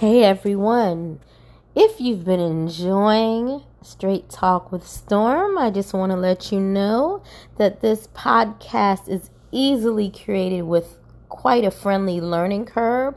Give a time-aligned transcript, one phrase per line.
[0.00, 1.20] Hey everyone.
[1.74, 7.22] If you've been enjoying Straight Talk with Storm, I just want to let you know
[7.56, 10.98] that this podcast is easily created with
[11.30, 13.14] quite a friendly learning curve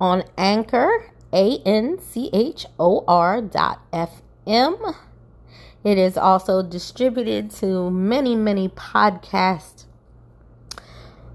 [0.00, 4.76] on Anchor, A N C H O R dot F M.
[5.84, 9.84] It is also distributed to many, many podcast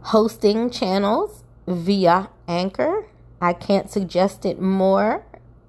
[0.02, 3.06] hosting channels via Anchor
[3.44, 5.26] I can't suggest it more.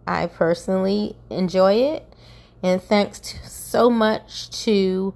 [0.06, 2.14] I personally enjoy it.
[2.62, 5.12] And thanks to, so much to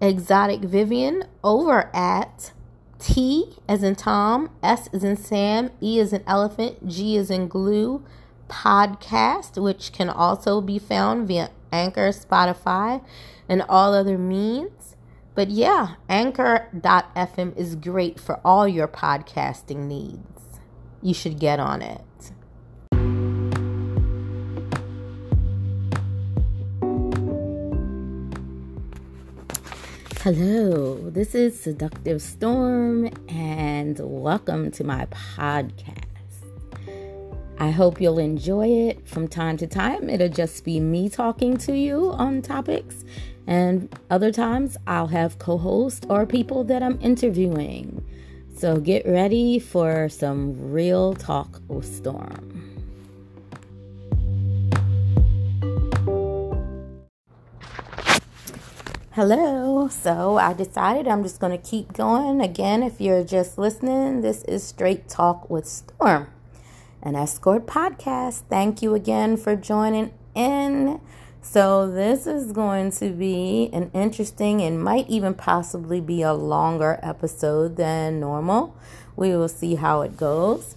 [0.00, 2.52] Exotic Vivian over at
[2.98, 7.46] T as in Tom, S as in Sam, E as in Elephant, G as in
[7.46, 8.02] Glue
[8.48, 13.04] podcast, which can also be found via Anchor, Spotify,
[13.50, 14.96] and all other means.
[15.34, 20.42] But yeah, Anchor.fm is great for all your podcasting needs
[21.02, 22.00] you should get on it.
[30.20, 36.04] Hello, this is Seductive Storm, and welcome to my podcast.
[37.58, 40.08] I hope you'll enjoy it from time to time.
[40.08, 43.04] It'll just be me talking to you on topics,
[43.48, 48.04] and other times I'll have co hosts or people that I'm interviewing.
[48.62, 52.78] So get ready for some real talk with Storm.
[59.10, 59.88] Hello.
[59.88, 62.40] So I decided I'm just going to keep going.
[62.40, 66.28] Again, if you're just listening, this is Straight Talk with Storm,
[67.02, 68.42] an escort podcast.
[68.48, 71.00] Thank you again for joining in.
[71.44, 77.00] So, this is going to be an interesting and might even possibly be a longer
[77.02, 78.76] episode than normal.
[79.16, 80.76] We will see how it goes.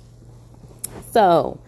[1.12, 1.60] So,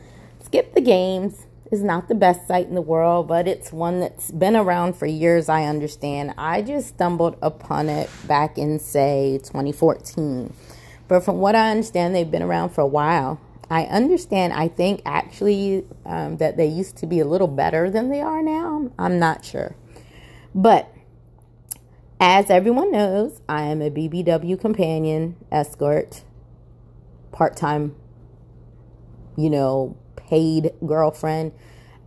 [0.43, 4.31] Skip the Games is not the best site in the world, but it's one that's
[4.31, 6.33] been around for years, I understand.
[6.37, 10.53] I just stumbled upon it back in, say, 2014.
[11.07, 13.39] But from what I understand, they've been around for a while.
[13.69, 18.09] I understand, I think actually um, that they used to be a little better than
[18.09, 18.91] they are now.
[18.97, 19.75] I'm not sure.
[20.55, 20.91] But
[22.19, 26.23] as everyone knows, I am a BBW companion, escort,
[27.31, 27.95] part time,
[29.37, 31.51] you know, paid girlfriend.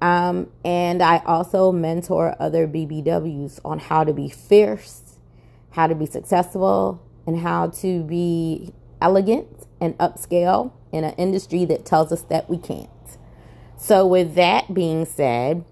[0.00, 5.19] Um, and I also mentor other BBWs on how to be fierce,
[5.72, 11.84] how to be successful, and how to be elegant and upscale in an industry that
[11.84, 12.88] tells us that we can't.
[13.76, 15.64] So, with that being said,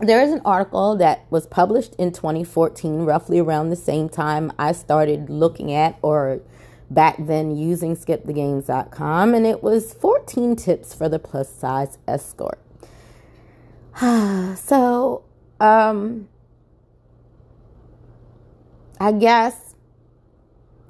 [0.00, 4.72] there is an article that was published in 2014, roughly around the same time I
[4.72, 6.40] started looking at or
[6.90, 12.58] back then using skipthegames.com, and it was 14 tips for the plus size escort.
[14.00, 15.24] so,
[15.60, 16.28] um,
[19.00, 19.74] I guess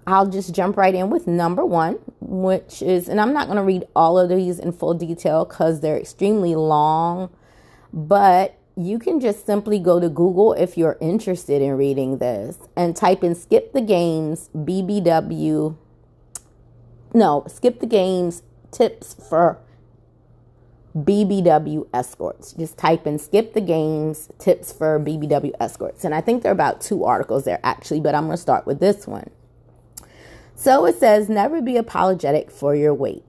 [0.06, 3.62] I'll just jump right in with number one, which is, and I'm not going to
[3.62, 7.30] read all of these in full detail because they're extremely long,
[7.92, 12.94] but you can just simply go to Google if you're interested in reading this and
[12.94, 15.76] type in skip the games BBW.
[17.14, 19.58] No, skip the games tips for
[20.96, 22.52] BBW escorts.
[22.52, 26.04] Just type in skip the games tips for BBW escorts.
[26.04, 28.66] And I think there are about two articles there actually, but I'm going to start
[28.66, 29.30] with this one.
[30.56, 33.22] So it says, never be apologetic for your weight.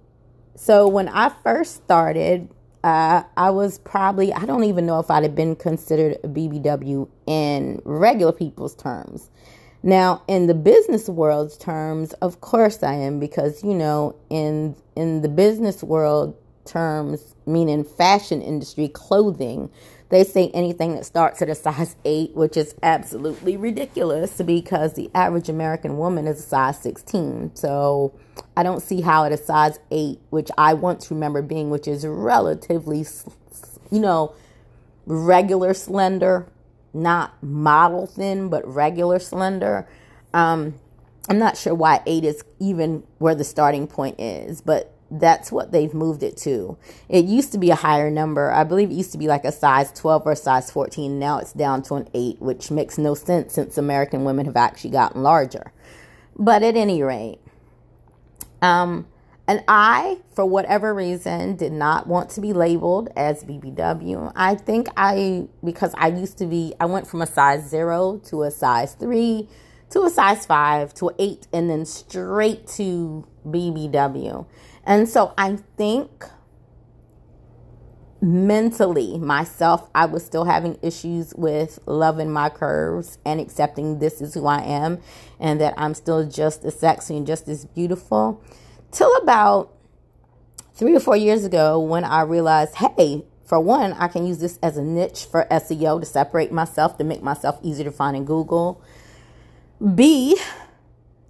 [0.56, 2.50] So when I first started,
[2.86, 7.08] uh, I was probably, I don't even know if I'd have been considered a BBW
[7.28, 9.30] in regular people's terms.
[9.84, 15.22] Now, in the business world's terms, of course I am because, you know, in in
[15.22, 19.70] the business world terms, meaning fashion industry, clothing,
[20.10, 25.12] they say anything that starts at a size 8, which is absolutely ridiculous because the
[25.14, 27.56] average American woman is a size 16.
[27.56, 28.14] So
[28.56, 32.06] I don't see how at a size 8, which I once remember being, which is
[32.06, 33.06] relatively,
[33.92, 34.34] you know,
[35.06, 36.48] regular slender,
[36.94, 39.88] not model thin, but regular slender.
[40.34, 40.76] Um,
[41.30, 45.72] I'm not sure why 8 is even where the starting point is, but that's what
[45.72, 46.78] they've moved it to.
[47.10, 48.52] It used to be a higher number.
[48.52, 51.18] I believe it used to be like a size 12 or size 14.
[51.18, 54.92] Now it's down to an 8, which makes no sense since American women have actually
[54.92, 55.72] gotten larger.
[56.36, 57.40] But at any rate,
[58.62, 59.08] um,
[59.48, 64.34] and I, for whatever reason, did not want to be labeled as BBW.
[64.36, 68.44] I think I, because I used to be, I went from a size 0 to
[68.44, 69.48] a size 3
[69.92, 74.46] to a size 5 to an 8 and then straight to BBW.
[74.88, 76.24] And so I think
[78.20, 84.34] mentally myself i was still having issues with loving my curves and accepting this is
[84.34, 84.98] who i am
[85.40, 88.44] and that i'm still just as sexy and just as beautiful
[88.92, 89.72] till about
[90.74, 94.58] three or four years ago when i realized hey for one i can use this
[94.64, 98.26] as a niche for seo to separate myself to make myself easier to find in
[98.26, 98.82] google.
[99.94, 100.36] B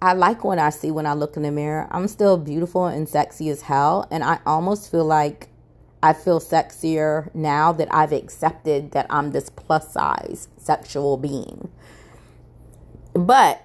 [0.00, 3.08] i like what i see when i look in the mirror i'm still beautiful and
[3.08, 5.48] sexy as hell and i almost feel like
[6.02, 11.70] I feel sexier now that I've accepted that I'm this plus size sexual being.
[13.14, 13.64] But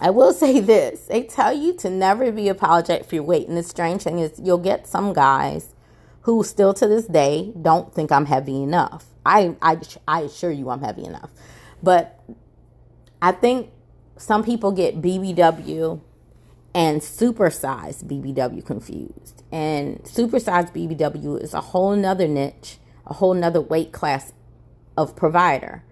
[0.00, 3.48] I will say this they tell you to never be apologetic for your weight.
[3.48, 5.74] And the strange thing is, you'll get some guys
[6.22, 9.06] who still to this day don't think I'm heavy enough.
[9.24, 11.30] I, I, I assure you I'm heavy enough.
[11.82, 12.20] But
[13.20, 13.70] I think
[14.22, 16.00] some people get BBW
[16.72, 19.42] and supersized BBW confused.
[19.50, 24.32] And supersized BBW is a whole nother niche, a whole nother weight class
[24.96, 25.82] of provider.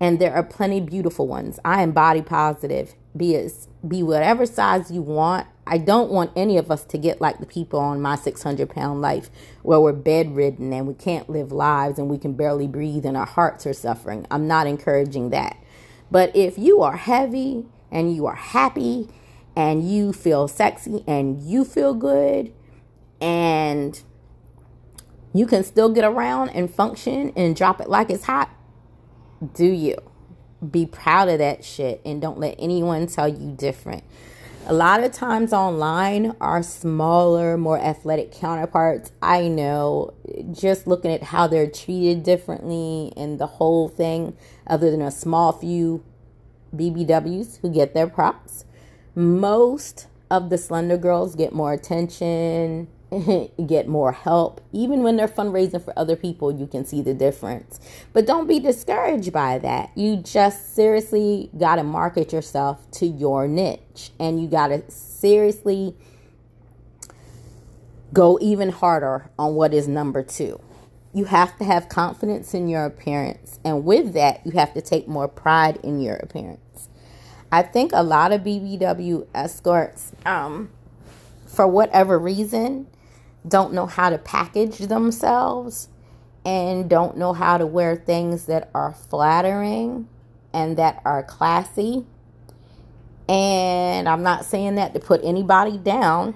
[0.00, 1.60] And there are plenty beautiful ones.
[1.62, 2.94] I am body positive.
[3.14, 5.46] Be as, be whatever size you want.
[5.66, 9.02] I don't want any of us to get like the people on my 600 pound
[9.02, 9.28] life
[9.62, 13.26] where we're bedridden and we can't live lives and we can barely breathe and our
[13.26, 14.26] hearts are suffering.
[14.30, 15.58] I'm not encouraging that.
[16.14, 19.08] But if you are heavy and you are happy
[19.56, 22.52] and you feel sexy and you feel good
[23.20, 24.00] and
[25.32, 28.48] you can still get around and function and drop it like it's hot,
[29.54, 29.96] do you?
[30.70, 34.04] Be proud of that shit and don't let anyone tell you different.
[34.66, 40.14] A lot of times online, our smaller, more athletic counterparts, I know,
[40.52, 45.52] just looking at how they're treated differently and the whole thing, other than a small
[45.52, 46.02] few
[46.74, 48.64] BBWs who get their props
[49.14, 52.88] most of the slender girls get more attention,
[53.66, 54.60] get more help.
[54.72, 57.80] Even when they're fundraising for other people, you can see the difference.
[58.12, 59.90] But don't be discouraged by that.
[59.94, 65.96] You just seriously got to market yourself to your niche and you got to seriously
[68.12, 70.60] go even harder on what is number two.
[71.12, 73.60] You have to have confidence in your appearance.
[73.64, 76.88] And with that, you have to take more pride in your appearance.
[77.52, 80.70] I think a lot of BBW escorts, um,
[81.46, 82.88] for whatever reason,
[83.46, 85.88] don't know how to package themselves
[86.44, 90.08] and don't know how to wear things that are flattering
[90.52, 92.04] and that are classy.
[93.28, 96.34] And I'm not saying that to put anybody down.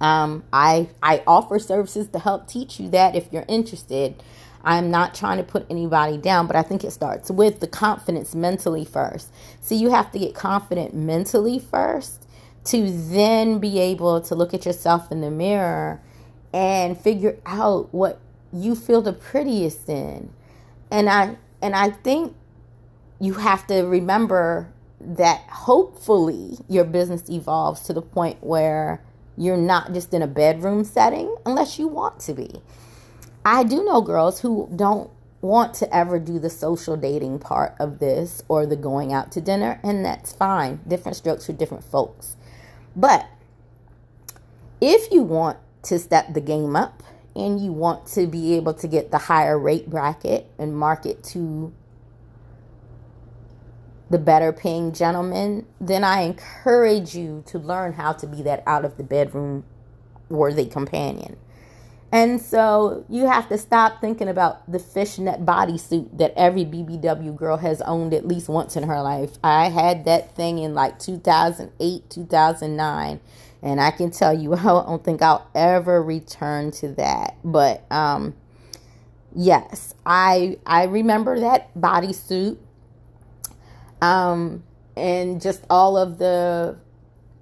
[0.00, 4.22] Um, I I offer services to help teach you that if you're interested.
[4.64, 8.34] I'm not trying to put anybody down, but I think it starts with the confidence
[8.34, 9.32] mentally first.
[9.60, 12.21] So you have to get confident mentally first
[12.64, 16.00] to then be able to look at yourself in the mirror
[16.52, 18.20] and figure out what
[18.52, 20.32] you feel the prettiest in.
[20.90, 22.34] And I and I think
[23.20, 29.02] you have to remember that hopefully your business evolves to the point where
[29.36, 32.60] you're not just in a bedroom setting unless you want to be.
[33.44, 35.10] I do know girls who don't
[35.40, 39.40] want to ever do the social dating part of this or the going out to
[39.40, 40.80] dinner, and that's fine.
[40.86, 42.36] Different strokes for different folks.
[42.94, 43.26] But
[44.80, 47.02] if you want to step the game up
[47.34, 51.72] and you want to be able to get the higher rate bracket and market to
[54.10, 58.84] the better paying gentlemen, then I encourage you to learn how to be that out
[58.84, 59.64] of the bedroom
[60.28, 61.36] worthy companion.
[62.12, 67.56] And so you have to stop thinking about the fishnet bodysuit that every BBW girl
[67.56, 69.38] has owned at least once in her life.
[69.42, 73.20] I had that thing in like 2008, 2009,
[73.62, 77.36] and I can tell you I don't think I'll ever return to that.
[77.42, 78.34] But um
[79.34, 82.58] yes, I I remember that bodysuit.
[84.02, 84.64] Um
[84.98, 86.76] and just all of the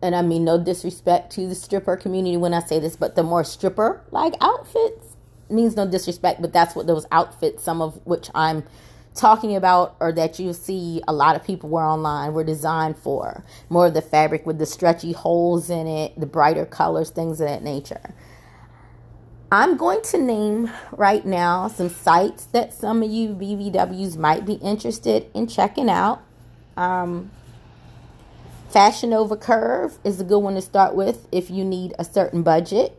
[0.03, 3.23] and I mean no disrespect to the stripper community when I say this, but the
[3.23, 5.17] more stripper like outfits
[5.49, 8.65] means no disrespect, but that's what those outfits, some of which I'm
[9.15, 13.45] talking about or that you see a lot of people wear online were designed for.
[13.69, 17.49] More of the fabric with the stretchy holes in it, the brighter colors, things of
[17.49, 18.15] that nature.
[19.53, 24.55] I'm going to name right now some sites that some of you BBWs might be
[24.55, 26.23] interested in checking out.
[26.77, 27.33] Um,
[28.71, 32.45] Fashion Nova Curve is a good one to start with if you need a certain
[32.45, 32.97] budget.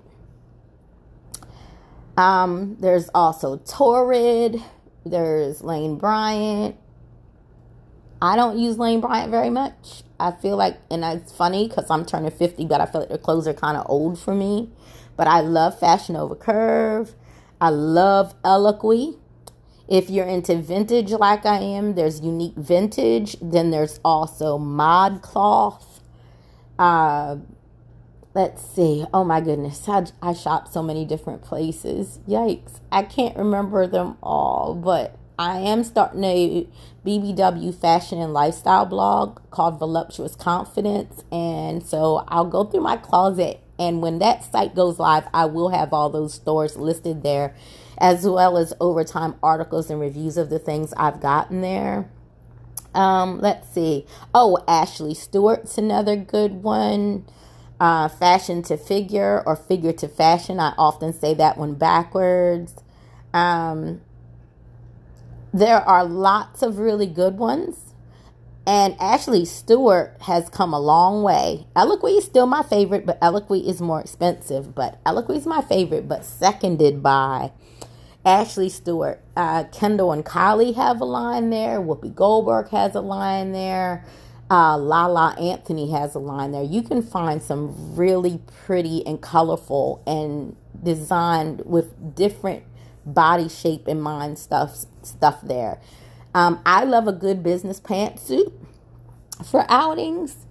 [2.18, 4.62] Um, there's also Torrid.
[5.06, 6.76] There's Lane Bryant.
[8.22, 10.04] I don't use Lane Bryant very much.
[10.20, 13.18] I feel like, and it's funny because I'm turning 50, but I feel like their
[13.18, 14.70] clothes are kind of old for me.
[15.16, 17.16] But I love Fashion Nova Curve.
[17.62, 19.18] I love Eloquii.
[19.92, 23.36] If you're into vintage like I am, there's unique vintage.
[23.42, 25.84] Then there's also ModCloth.
[26.80, 27.36] Uh,
[28.34, 29.04] let's see.
[29.14, 29.90] Oh my goodness.
[29.90, 32.20] I, I shop so many different places.
[32.26, 32.80] Yikes.
[32.90, 36.70] I can't remember them all, but I am starting a
[37.06, 41.26] BBW fashion and lifestyle blog called Voluptuous Confidence.
[41.34, 43.60] And so I'll go through my closet.
[43.78, 47.56] And when that site goes live, I will have all those stores listed there,
[48.02, 52.10] as well as overtime articles and reviews of the things I've gotten there.
[52.96, 54.08] Um, let's see.
[54.34, 57.26] Oh, Ashley Stewart's another good one.
[57.80, 60.60] Uh, fashion to figure or figure to fashion.
[60.60, 62.76] I often say that one backwards.
[63.34, 64.02] Um,
[65.54, 67.94] there are lots of really good ones.
[68.66, 71.68] And Ashley Stewart has come a long way.
[71.76, 74.76] Eloquii is still my favorite, but Eloquii is more expensive.
[74.76, 77.52] But Eloquii is my favorite, but seconded by
[78.26, 79.22] Ashley Stewart.
[79.36, 81.80] Uh, Kendall and Kylie have a line there.
[81.80, 84.06] Whoopi Goldberg has a line there.
[84.50, 86.64] Uh, Lala Anthony has a line there.
[86.64, 92.64] You can find some really pretty and colorful and designed with different
[93.06, 95.80] body shape in mind stuff stuff there.
[96.34, 98.52] Um, I love a good business pantsuit
[99.44, 100.46] for outings,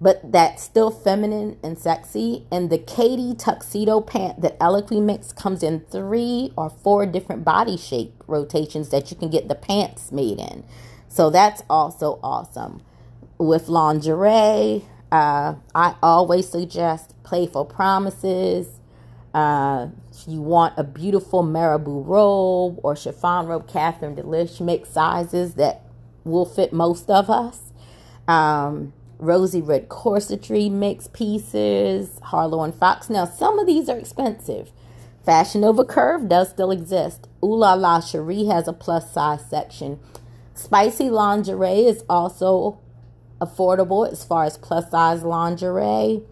[0.00, 2.46] but that's still feminine and sexy.
[2.50, 7.76] And the Katie tuxedo pant that Eloquii makes comes in three or four different body
[7.76, 10.64] shape rotations that you can get the pants made in.
[11.08, 12.82] So that's also awesome.
[13.38, 18.80] With lingerie, uh, I always suggest playful promises.
[19.32, 19.88] Uh,
[20.26, 25.82] you want a beautiful marabou robe or chiffon robe, Catherine D'Lish makes sizes that
[26.24, 27.60] will fit most of us.
[28.26, 32.18] Um, Rosy Red Corsetry makes pieces.
[32.22, 33.08] Harlow and Fox.
[33.08, 34.70] Now, some of these are expensive.
[35.24, 37.26] Fashion Nova Curve does still exist.
[37.42, 39.98] Ooh La La Cherie has a plus size section.
[40.54, 42.78] Spicy lingerie is also
[43.40, 46.22] affordable as far as plus size lingerie.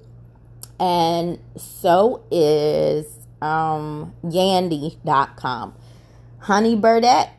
[0.79, 5.75] And so is um, Yandy.com.
[6.39, 7.31] Honey Birdette,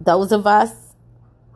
[0.00, 0.89] those of us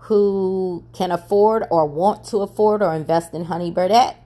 [0.04, 4.16] who can afford or want to afford or invest in Honey Birdette,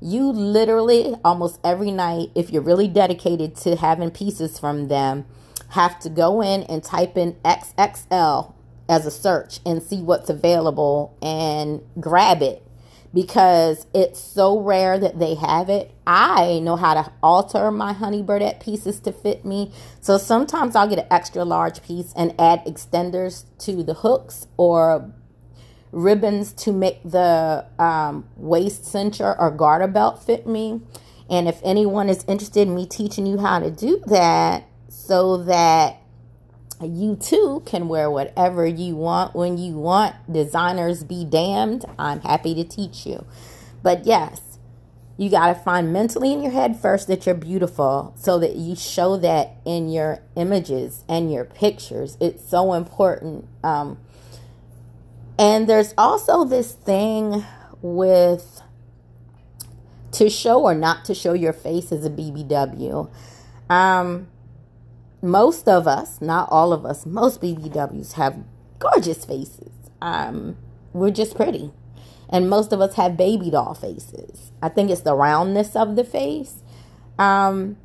[0.00, 5.26] you literally almost every night, if you're really dedicated to having pieces from them,
[5.70, 8.54] have to go in and type in XXL
[8.88, 12.62] as a search and see what's available and grab it
[13.12, 15.90] because it's so rare that they have it.
[16.06, 19.72] I know how to alter my honey birdette pieces to fit me.
[20.00, 25.12] So sometimes I'll get an extra large piece and add extenders to the hooks or
[25.92, 30.80] ribbons to make the um, waist cincher or garter belt fit me.
[31.30, 36.00] And if anyone is interested in me teaching you how to do that so that
[36.80, 40.14] you too can wear whatever you want when you want.
[40.30, 41.84] Designers be damned.
[41.98, 43.26] I'm happy to teach you.
[43.82, 44.58] But yes,
[45.16, 48.76] you got to find mentally in your head first that you're beautiful so that you
[48.76, 52.16] show that in your images and your pictures.
[52.20, 53.46] It's so important.
[53.64, 53.98] Um,
[55.38, 57.44] and there's also this thing
[57.80, 58.62] with
[60.12, 63.10] to show or not to show your face as a BBW.
[63.70, 64.28] Um,
[65.22, 68.42] most of us, not all of us, most BBWs have
[68.78, 69.70] gorgeous faces.
[70.00, 70.56] Um,
[70.92, 71.72] we're just pretty.
[72.30, 74.52] And most of us have baby doll faces.
[74.62, 76.62] I think it's the roundness of the face.
[77.18, 77.76] Um,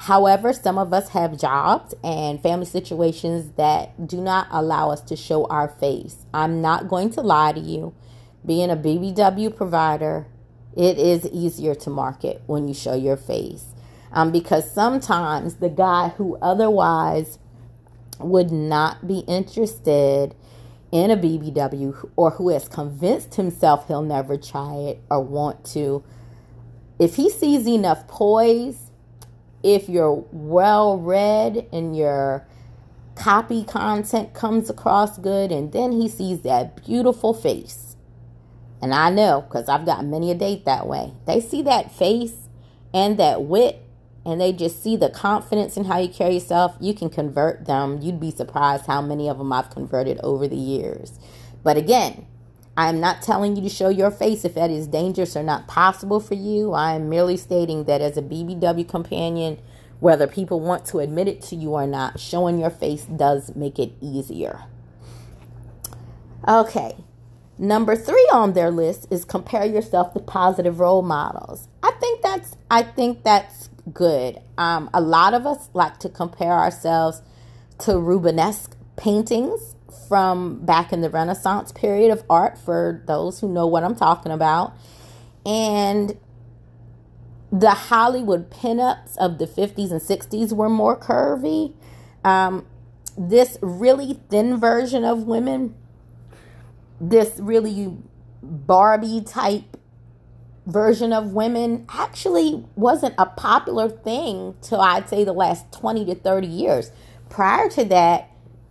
[0.00, 5.16] however, some of us have jobs and family situations that do not allow us to
[5.16, 6.26] show our face.
[6.34, 7.94] I'm not going to lie to you.
[8.44, 10.26] Being a BBW provider,
[10.76, 13.74] it is easier to market when you show your face
[14.12, 17.38] um, because sometimes the guy who otherwise
[18.18, 20.34] would not be interested
[20.92, 26.02] in a BBW or who has convinced himself he'll never try it or want to,
[26.98, 28.89] if he sees enough poise,
[29.62, 32.46] if you're well read and your
[33.14, 37.96] copy content comes across good, and then he sees that beautiful face.
[38.82, 41.12] And I know because I've got many a date that way.
[41.26, 42.48] They see that face
[42.94, 43.82] and that wit
[44.24, 48.00] and they just see the confidence in how you carry yourself, you can convert them.
[48.02, 51.18] You'd be surprised how many of them I've converted over the years.
[51.62, 52.26] But again,
[52.88, 56.20] I'm not telling you to show your face if that is dangerous or not possible
[56.20, 56.72] for you.
[56.72, 59.58] I am merely stating that as a BBW companion,
[60.00, 63.78] whether people want to admit it to you or not, showing your face does make
[63.78, 64.64] it easier.
[66.48, 66.96] Okay,
[67.58, 71.68] Number three on their list is compare yourself to positive role models.
[71.82, 74.40] I think that's I think that's good.
[74.56, 77.20] Um, a lot of us like to compare ourselves
[77.80, 79.74] to Rubenesque paintings
[80.10, 84.32] from back in the Renaissance period of art, for those who know what I'm talking
[84.32, 84.72] about.
[85.46, 86.18] And
[87.52, 91.74] the Hollywood pinups of the 50s and 60s were more curvy.
[92.24, 92.66] Um,
[93.16, 95.76] this really thin version of women,
[97.00, 97.96] this really
[98.42, 99.76] Barbie type
[100.66, 106.16] version of women actually wasn't a popular thing till I'd say the last 20 to
[106.16, 106.90] 30 years.
[107.28, 108.29] Prior to that,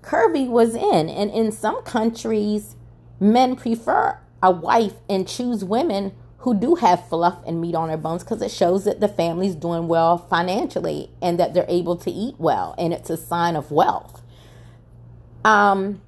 [0.10, 2.76] curvy was in, and in some countries,
[3.20, 7.98] men prefer a wife and choose women who do have fluff and meat on their
[7.98, 12.10] bones because it shows that the family's doing well financially and that they're able to
[12.10, 14.24] eat well, and it's a sign of wealth.
[15.46, 16.02] Um,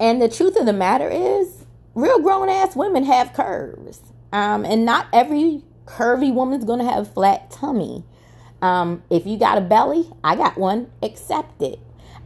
[0.00, 4.00] and the truth of the matter is, real grown ass women have curves.
[4.32, 8.04] Um, and not every curvy woman's going to have a flat tummy.
[8.62, 11.78] Um, if you got a belly, I got one, accept it.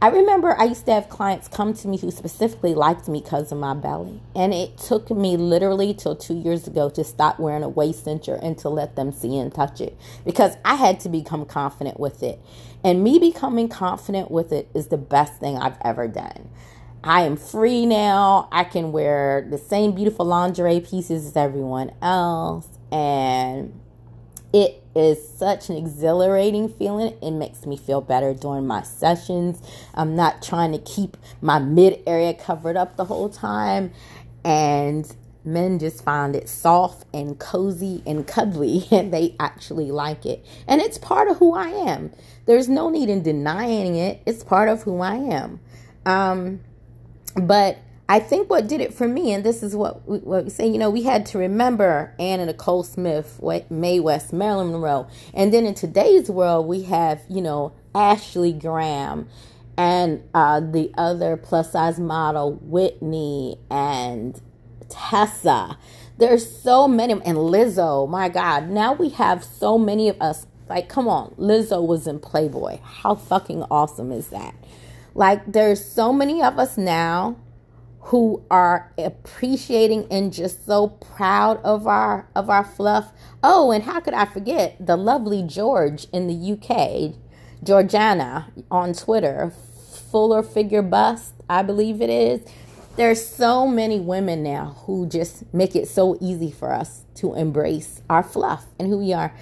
[0.03, 3.53] I remember I used to have clients come to me who specifically liked me because
[3.53, 4.19] of my belly.
[4.35, 8.37] And it took me literally till two years ago to stop wearing a waist cincher
[8.43, 12.21] and to let them see and touch it because I had to become confident with
[12.21, 12.41] it.
[12.83, 16.49] And me becoming confident with it is the best thing I've ever done.
[17.01, 18.49] I am free now.
[18.51, 22.67] I can wear the same beautiful lingerie pieces as everyone else.
[22.91, 23.79] And
[24.51, 27.15] it is such an exhilarating feeling.
[27.21, 29.61] It makes me feel better during my sessions.
[29.93, 33.91] I'm not trying to keep my mid area covered up the whole time.
[34.43, 35.11] And
[35.45, 40.45] men just find it soft and cozy and cuddly, and they actually like it.
[40.67, 42.11] And it's part of who I am.
[42.45, 45.59] There's no need in denying it, it's part of who I am.
[46.05, 46.59] Um,
[47.35, 47.77] but
[48.09, 50.67] I think what did it for me, and this is what we, what we say,
[50.67, 55.65] you know, we had to remember Anna Nicole Smith, Mae West, Marilyn Monroe, and then
[55.65, 59.27] in today's world we have, you know, Ashley Graham,
[59.77, 64.39] and uh, the other plus size model Whitney and
[64.89, 65.77] Tessa.
[66.17, 68.07] There's so many, and Lizzo.
[68.07, 70.45] My God, now we have so many of us.
[70.69, 72.79] Like, come on, Lizzo was in Playboy.
[72.83, 74.53] How fucking awesome is that?
[75.15, 77.37] Like there's so many of us now
[78.05, 83.11] who are appreciating and just so proud of our of our fluff.
[83.41, 87.15] Oh, and how could I forget the lovely George in the UK,
[87.63, 89.53] Georgiana on Twitter,
[90.11, 92.41] fuller figure bust, I believe it is.
[92.95, 98.01] There's so many women now who just make it so easy for us to embrace
[98.09, 99.33] our fluff and who we are.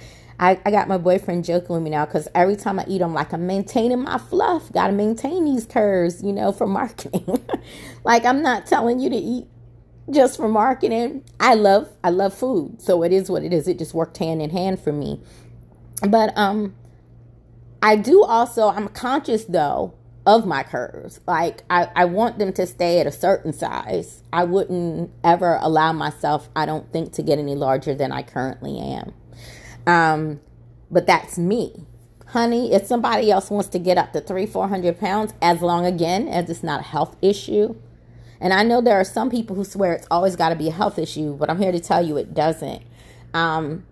[0.42, 3.14] I, I got my boyfriend joking with me now because every time I eat, I'm
[3.14, 4.72] like, I'm maintaining my fluff.
[4.72, 7.46] Got to maintain these curves, you know, for marketing.
[8.02, 9.46] like, I'm not telling you to eat
[10.10, 11.22] just for marketing.
[11.38, 12.82] I love, I love food.
[12.82, 13.68] So it is what it is.
[13.68, 15.20] It just worked hand in hand for me.
[16.08, 16.74] But, um,
[17.80, 19.94] I do also, I'm conscious though
[20.26, 21.20] of my curves.
[21.24, 24.24] Like I, I want them to stay at a certain size.
[24.32, 28.76] I wouldn't ever allow myself, I don't think, to get any larger than I currently
[28.80, 29.14] am.
[29.86, 30.40] Um,
[30.90, 31.86] but that's me.
[32.28, 35.84] Honey, if somebody else wants to get up to three, four hundred pounds, as long
[35.84, 37.74] again as it's not a health issue.
[38.40, 40.72] And I know there are some people who swear it's always got to be a
[40.72, 42.82] health issue, but I'm here to tell you it doesn't.
[43.34, 43.84] Um,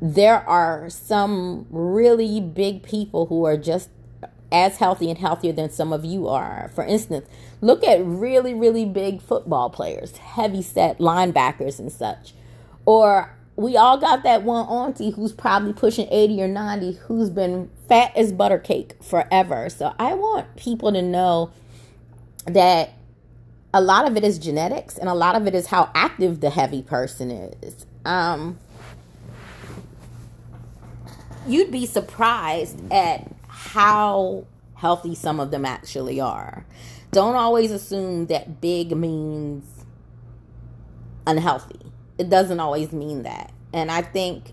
[0.00, 3.90] there are some really big people who are just
[4.52, 6.70] as healthy and healthier than some of you are.
[6.74, 7.28] For instance,
[7.60, 12.34] look at really, really big football players, heavy set linebackers and such.
[12.84, 17.70] Or we all got that one auntie who's probably pushing 80 or 90 who's been
[17.88, 19.70] fat as butter cake forever.
[19.70, 21.50] So I want people to know
[22.44, 22.92] that
[23.72, 26.50] a lot of it is genetics and a lot of it is how active the
[26.50, 27.86] heavy person is.
[28.04, 28.58] Um,
[31.46, 36.66] you'd be surprised at how healthy some of them actually are.
[37.10, 39.64] Don't always assume that big means
[41.26, 41.86] unhealthy
[42.18, 43.52] it doesn't always mean that.
[43.72, 44.52] And I think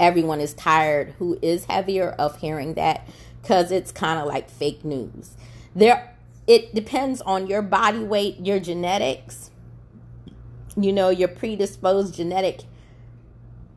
[0.00, 3.06] everyone is tired who is heavier of hearing that
[3.42, 5.32] because it's kind of like fake news.
[5.74, 6.14] There,
[6.46, 9.50] it depends on your body weight, your genetics,
[10.76, 12.62] you know, your predisposed genetic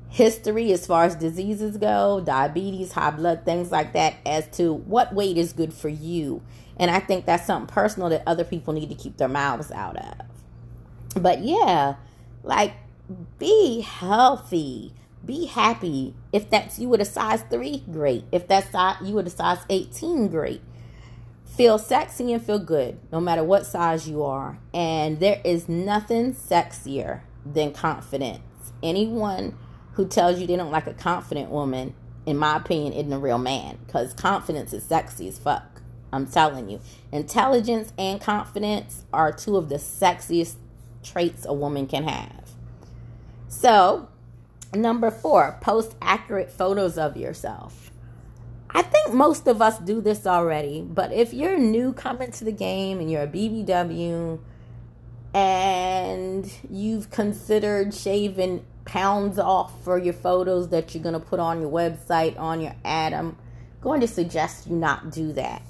[0.10, 5.14] history as far as diseases go, diabetes, high blood, things like that, as to what
[5.14, 6.42] weight is good for you.
[6.78, 9.96] And I think that's something personal that other people need to keep their mouths out
[9.98, 11.22] of.
[11.22, 11.96] But yeah,
[12.44, 12.74] like
[13.40, 14.94] be healthy.
[15.24, 16.16] Be happy.
[16.34, 18.26] If that's you with a size 3, great.
[18.32, 20.62] If that's you with a size 18, great.
[21.46, 24.58] Feel sexy and feel good no matter what size you are.
[24.74, 28.42] And there is nothing sexier than confidence.
[28.82, 29.58] Anyone
[29.94, 31.94] who tells you they don't like a confident woman,
[32.26, 33.78] in my opinion, isn't a real man.
[33.86, 35.82] Because confidence is sexy as fuck.
[36.14, 36.80] I'm telling you.
[37.12, 40.56] Intelligence and confidence are two of the sexiest
[41.04, 42.41] traits a woman can have.
[43.52, 44.08] So,
[44.74, 47.92] number four, post accurate photos of yourself.
[48.70, 52.54] I think most of us do this already, but if you're new coming to the
[52.54, 54.40] game and you're a BBW
[55.34, 61.60] and you've considered shaving pounds off for your photos that you're going to put on
[61.60, 63.36] your website, on your ad, I'm
[63.82, 65.62] going to suggest you not do that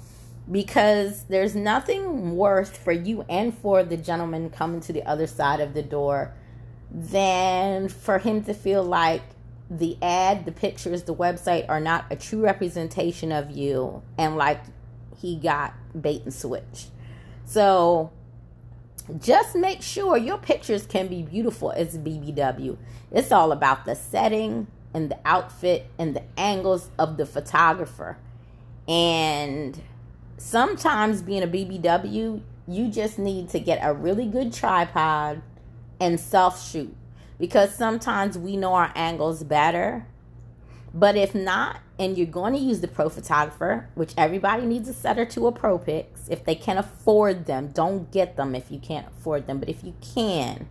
[0.50, 5.58] because there's nothing worse for you and for the gentleman coming to the other side
[5.58, 6.32] of the door
[6.92, 9.22] than for him to feel like
[9.70, 14.60] the ad, the pictures, the website are not a true representation of you and like
[15.18, 16.86] he got bait and switch.
[17.46, 18.12] So
[19.18, 22.76] just make sure your pictures can be beautiful as BBW.
[23.10, 28.18] It's all about the setting and the outfit and the angles of the photographer.
[28.86, 29.80] And
[30.36, 35.40] sometimes being a BBW, you just need to get a really good tripod
[36.02, 36.94] and self shoot
[37.38, 40.06] because sometimes we know our angles better.
[40.92, 44.92] But if not, and you're going to use the pro photographer, which everybody needs a
[44.92, 48.78] setter to a pro pics, if they can afford them, don't get them if you
[48.78, 49.58] can't afford them.
[49.58, 50.68] But if you can,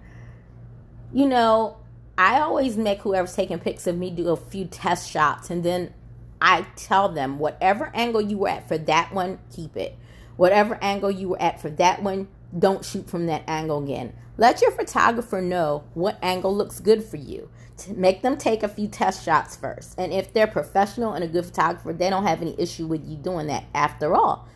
[1.11, 1.77] you know,
[2.17, 5.93] I always make whoever's taking pics of me do a few test shots and then
[6.39, 9.97] I tell them whatever angle you were at for that one, keep it.
[10.35, 14.13] Whatever angle you were at for that one, don't shoot from that angle again.
[14.41, 17.51] Let your photographer know what angle looks good for you
[17.89, 19.93] make them take a few test shots first.
[19.99, 23.17] And if they're professional and a good photographer, they don't have any issue with you
[23.17, 23.65] doing that.
[23.75, 24.47] After all,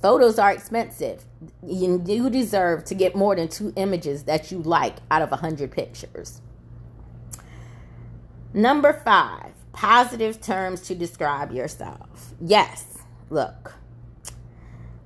[0.00, 1.26] photos are expensive.
[1.62, 5.36] You do deserve to get more than two images that you like out of a
[5.36, 6.40] hundred pictures.
[8.54, 12.32] Number five, positive terms to describe yourself.
[12.40, 13.74] Yes, look,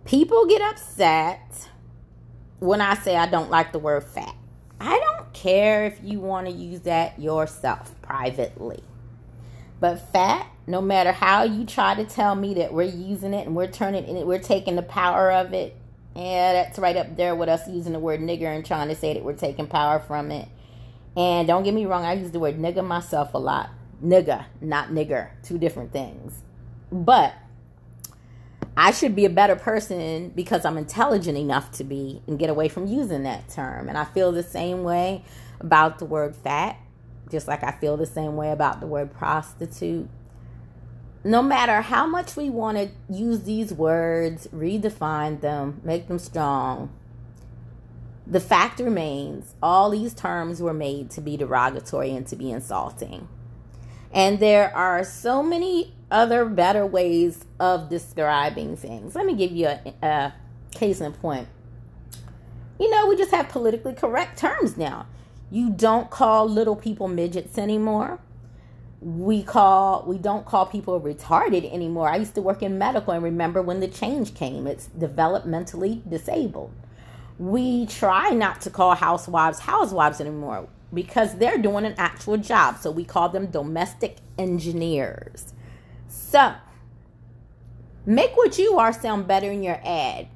[0.04, 1.70] people get upset
[2.64, 4.34] when I say I don't like the word fat.
[4.80, 8.82] I don't care if you want to use that yourself privately.
[9.80, 13.54] But fat, no matter how you try to tell me that we're using it and
[13.54, 15.76] we're turning it, we're taking the power of it,
[16.16, 19.12] yeah, that's right up there with us using the word nigger and trying to say
[19.12, 20.48] that we're taking power from it.
[21.16, 23.70] And don't get me wrong, I use the word nigger myself a lot.
[24.02, 26.40] Nigger, not nigger, two different things.
[26.90, 27.34] But
[28.76, 32.68] I should be a better person because I'm intelligent enough to be and get away
[32.68, 33.88] from using that term.
[33.88, 35.24] And I feel the same way
[35.60, 36.76] about the word fat,
[37.30, 40.08] just like I feel the same way about the word prostitute.
[41.22, 46.92] No matter how much we want to use these words, redefine them, make them strong,
[48.26, 53.28] the fact remains all these terms were made to be derogatory and to be insulting.
[54.14, 59.16] And there are so many other better ways of describing things.
[59.16, 60.34] Let me give you a, a
[60.70, 61.48] case in point.
[62.78, 65.06] You know, we just have politically correct terms now.
[65.50, 68.20] You don't call little people midgets anymore.
[69.00, 72.08] We call we don't call people retarded anymore.
[72.08, 74.66] I used to work in medical and remember when the change came.
[74.66, 76.72] It's developmentally disabled.
[77.38, 82.78] We try not to call housewives housewives anymore because they're doing an actual job.
[82.78, 85.52] So we call them domestic engineers.
[86.08, 86.54] So
[88.06, 90.28] make what you are sound better in your ad.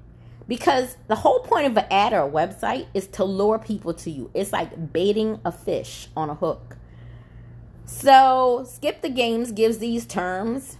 [0.46, 4.10] Because the whole point of an ad or a website is to lure people to
[4.10, 4.30] you.
[4.32, 6.78] It's like baiting a fish on a hook.
[7.84, 10.76] So, Skip the Games gives these terms,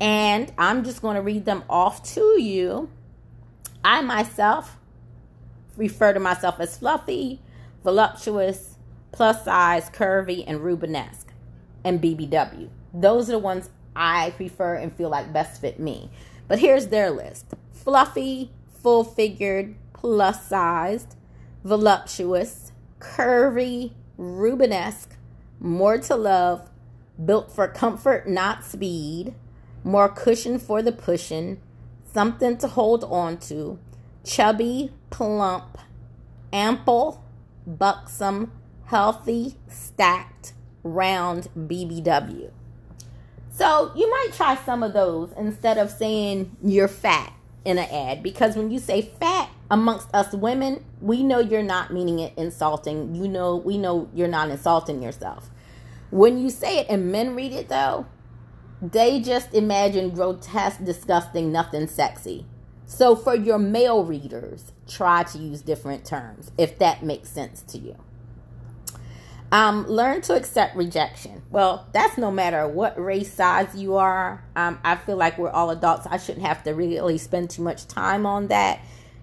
[0.00, 2.90] and I'm just going to read them off to you.
[3.84, 4.78] I myself
[5.76, 7.40] refer to myself as fluffy,
[7.84, 8.75] voluptuous,
[9.16, 11.32] plus size, curvy, and Rubenesque,
[11.84, 12.68] and BBW.
[12.92, 16.10] Those are the ones I prefer and feel like best fit me.
[16.48, 18.50] But here's their list fluffy,
[18.82, 21.16] full figured, plus sized,
[21.64, 25.16] voluptuous, curvy, Rubenesque,
[25.60, 26.68] more to love,
[27.24, 29.34] built for comfort, not speed,
[29.82, 31.58] more cushion for the pushing,
[32.12, 33.78] something to hold on to,
[34.24, 35.78] chubby, plump,
[36.52, 37.24] ample,
[37.66, 38.52] buxom,
[38.86, 42.50] healthy, stacked, round BBW.
[43.50, 47.32] So you might try some of those instead of saying you're fat
[47.64, 51.92] in an ad because when you say fat amongst us women, we know you're not
[51.92, 53.14] meaning it insulting.
[53.14, 55.50] You know, we know you're not insulting yourself.
[56.10, 58.06] When you say it and men read it though,
[58.80, 62.46] they just imagine grotesque, disgusting, nothing sexy.
[62.84, 67.78] So for your male readers, try to use different terms if that makes sense to
[67.78, 67.96] you.
[69.52, 71.42] Um, learn to accept rejection.
[71.50, 74.44] Well, that's no matter what race, size you are.
[74.56, 76.06] Um, I feel like we're all adults.
[76.06, 78.80] I shouldn't have to really spend too much time on that.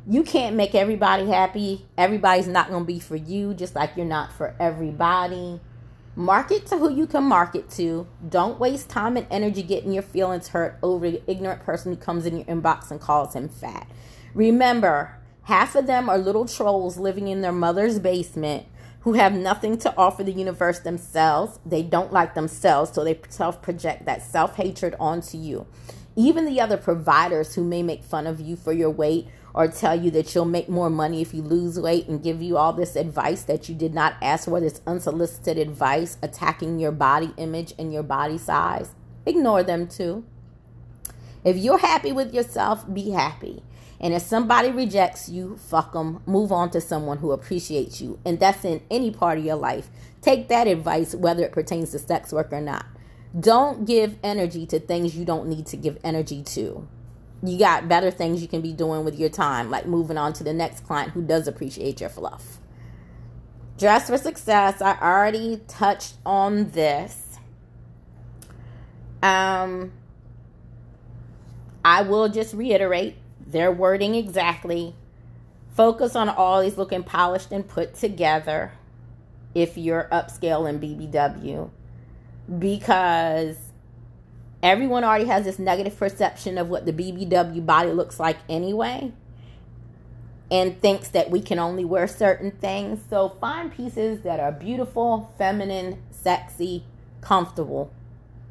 [0.07, 1.85] You can't make everybody happy.
[1.97, 5.59] Everybody's not going to be for you, just like you're not for everybody.
[6.15, 8.07] Market to who you can market to.
[8.27, 12.25] Don't waste time and energy getting your feelings hurt over the ignorant person who comes
[12.25, 13.87] in your inbox and calls him fat.
[14.33, 18.65] Remember, half of them are little trolls living in their mother's basement
[19.03, 21.59] who have nothing to offer the universe themselves.
[21.65, 25.67] They don't like themselves, so they self project that self hatred onto you.
[26.15, 29.95] Even the other providers who may make fun of you for your weight or tell
[29.95, 32.95] you that you'll make more money if you lose weight and give you all this
[32.95, 37.93] advice that you did not ask for, this unsolicited advice attacking your body image and
[37.93, 38.95] your body size.
[39.25, 40.25] Ignore them too.
[41.43, 43.63] If you're happy with yourself, be happy.
[44.03, 46.21] And if somebody rejects you, fuck them.
[46.27, 48.19] Move on to someone who appreciates you.
[48.23, 49.89] And that's in any part of your life.
[50.21, 52.85] Take that advice, whether it pertains to sex work or not.
[53.39, 56.87] Don't give energy to things you don't need to give energy to
[57.45, 60.43] you got better things you can be doing with your time, like moving on to
[60.43, 62.59] the next client who does appreciate your fluff.
[63.77, 64.81] Dress for success.
[64.81, 67.37] I already touched on this.
[69.21, 69.91] Um,
[71.83, 73.15] I will just reiterate
[73.53, 74.95] their wording exactly.
[75.75, 78.73] Focus on all these looking polished and put together
[79.55, 81.69] if you're upscale in BBW
[82.59, 83.57] because
[84.61, 89.11] everyone already has this negative perception of what the BBW body looks like anyway
[90.51, 92.99] and thinks that we can only wear certain things.
[93.09, 96.83] So find pieces that are beautiful, feminine, sexy,
[97.21, 97.91] comfortable.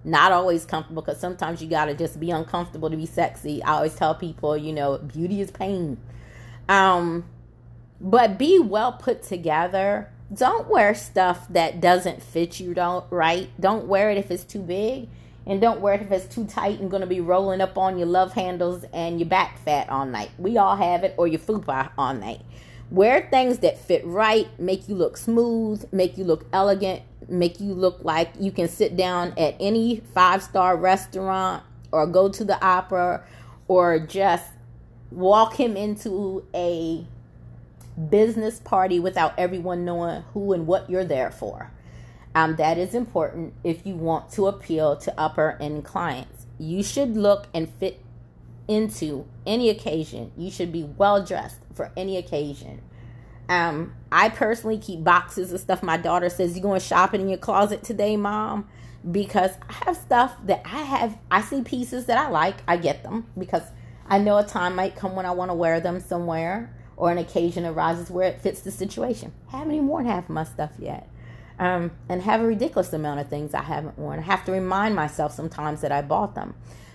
[0.04, 3.62] Not always comfortable because sometimes you got to just be uncomfortable to be sexy.
[3.62, 5.98] I always tell people, you know, beauty is pain.
[6.68, 7.24] Um
[8.00, 10.10] but be well put together.
[10.32, 13.50] Don't wear stuff that doesn't fit you don't right.
[13.60, 15.08] Don't wear it if it's too big
[15.46, 18.06] and don't wear it if it's too tight and to be rolling up on your
[18.06, 20.30] love handles and your back fat all night.
[20.38, 22.42] We all have it, or your fupa all night.
[22.90, 27.74] Wear things that fit right, make you look smooth, make you look elegant, make you
[27.74, 32.62] look like you can sit down at any five star restaurant or go to the
[32.64, 33.24] opera
[33.68, 34.46] or just
[35.10, 37.06] walk him into a
[38.10, 41.70] business party without everyone knowing who and what you're there for.
[42.34, 46.46] Um, that is important if you want to appeal to upper end clients.
[46.58, 48.00] You should look and fit
[48.68, 50.32] into any occasion.
[50.36, 52.80] You should be well dressed for any occasion.
[53.48, 55.82] Um, I personally keep boxes of stuff.
[55.82, 58.68] My daughter says, "You going shopping in your closet today, mom?"
[59.10, 61.18] Because I have stuff that I have.
[61.30, 62.56] I see pieces that I like.
[62.68, 63.62] I get them because
[64.06, 67.18] I know a time might come when I want to wear them somewhere, or an
[67.18, 69.32] occasion arises where it fits the situation.
[69.52, 71.08] I haven't even worn half of my stuff yet
[71.58, 74.18] um, and have a ridiculous amount of things I haven't worn.
[74.18, 76.54] I have to remind myself sometimes that I bought them.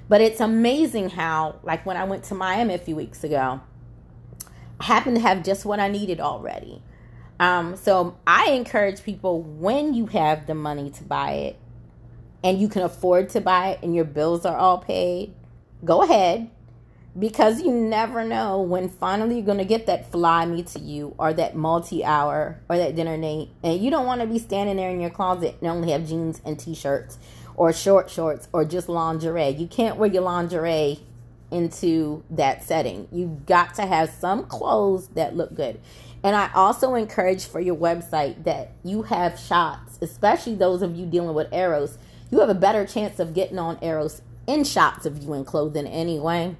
[0.10, 3.62] But it's amazing how, like when I went to Miami a few weeks ago,
[4.80, 6.82] happened to have just what I needed already.
[7.40, 11.60] Um, so I encourage people when you have the money to buy it
[12.44, 15.34] and you can afford to buy it and your bills are all paid,
[15.84, 16.50] go ahead.
[17.18, 21.16] Because you never know when finally you're going to get that fly me to you
[21.18, 24.78] or that multi hour or that dinner date and you don't want to be standing
[24.78, 27.18] there in your closet and only have jeans and t-shirts
[27.56, 29.50] or short shorts or just lingerie.
[29.50, 31.00] You can't wear your lingerie
[31.52, 35.80] into that setting you've got to have some clothes that look good
[36.24, 41.06] and i also encourage for your website that you have shots especially those of you
[41.06, 41.98] dealing with Eros.
[42.30, 45.88] you have a better chance of getting on Eros in shots of you in clothing
[45.88, 46.56] anyway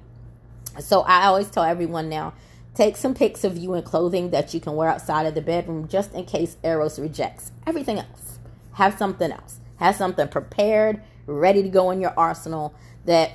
[0.80, 2.34] so I always tell everyone now
[2.74, 5.88] take some pics of you in clothing that you can wear outside of the bedroom
[5.88, 8.38] just in case Eros rejects everything else.
[8.74, 9.58] Have something else.
[9.76, 12.74] Have something prepared, ready to go in your arsenal
[13.04, 13.32] that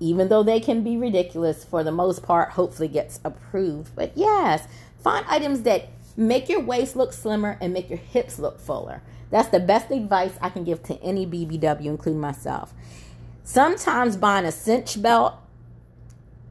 [0.00, 3.94] even though they can be ridiculous for the most part, hopefully gets approved.
[3.94, 4.66] But yes,
[5.02, 9.02] find items that make your waist look slimmer and make your hips look fuller.
[9.30, 12.72] That's the best advice I can give to any BBW, including myself.
[13.44, 15.34] Sometimes buying a cinch belt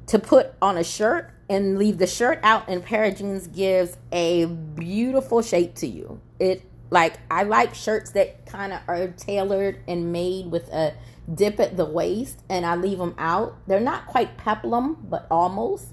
[0.07, 3.97] to put on a shirt and leave the shirt out and pair of jeans gives
[4.11, 6.19] a beautiful shape to you.
[6.39, 10.93] It like I like shirts that kind of are tailored and made with a
[11.33, 13.57] dip at the waist and I leave them out.
[13.67, 15.87] They're not quite peplum, but almost.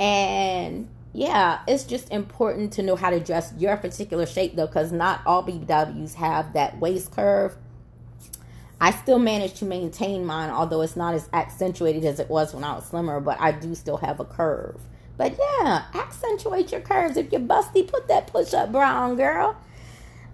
[0.00, 4.92] And yeah, it's just important to know how to dress your particular shape though, because
[4.92, 7.56] not all BBWs have that waist curve
[8.82, 12.64] I still manage to maintain mine, although it's not as accentuated as it was when
[12.64, 14.80] I was slimmer, but I do still have a curve.
[15.16, 17.16] But yeah, accentuate your curves.
[17.16, 19.56] If you're busty, put that push up bra on, girl.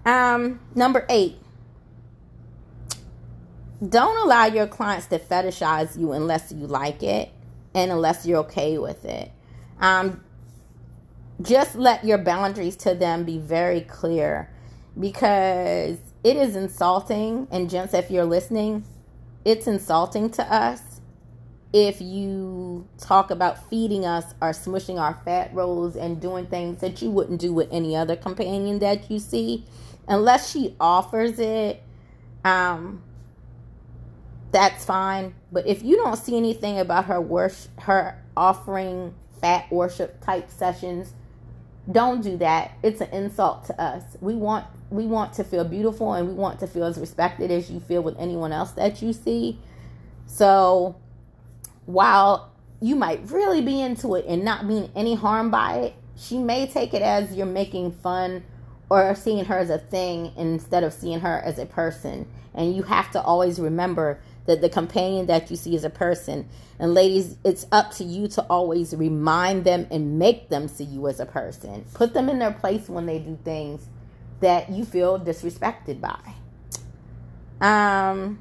[0.07, 1.37] Um, number eight.
[3.86, 7.30] Don't allow your clients to fetishize you unless you like it
[7.74, 9.30] and unless you're okay with it.
[9.80, 10.24] Um,
[11.40, 14.50] just let your boundaries to them be very clear
[14.98, 17.46] because it is insulting.
[17.50, 18.84] And, gents, if you're listening,
[19.44, 21.00] it's insulting to us
[21.72, 27.02] if you talk about feeding us or smushing our fat rolls and doing things that
[27.02, 29.66] you wouldn't do with any other companion that you see
[30.06, 31.82] unless she offers it
[32.44, 33.02] um
[34.50, 35.34] that's fine.
[35.52, 41.12] But if you don't see anything about her worship her offering fat worship type sessions
[41.90, 42.72] don't do that.
[42.82, 44.02] It's an insult to us.
[44.20, 47.70] We want we want to feel beautiful and we want to feel as respected as
[47.70, 49.58] you feel with anyone else that you see.
[50.26, 50.96] So
[51.87, 56.37] while you might really be into it and not mean any harm by it she
[56.38, 58.42] may take it as you're making fun
[58.90, 62.26] or seeing her as a thing instead of seeing her as a person.
[62.54, 66.48] And you have to always remember that the companion that you see is a person.
[66.78, 71.06] And ladies, it's up to you to always remind them and make them see you
[71.06, 71.84] as a person.
[71.92, 73.87] Put them in their place when they do things
[74.40, 76.18] that you feel disrespected by.
[77.61, 78.38] Um,